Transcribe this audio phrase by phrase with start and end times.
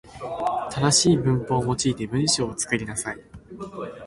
[0.71, 3.17] 正しい文法を用いて文章を作りなさい。